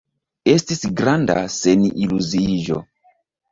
[0.53, 2.83] Estis granda seniluziiĝo.